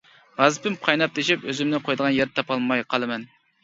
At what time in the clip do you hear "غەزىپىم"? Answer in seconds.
0.39-0.77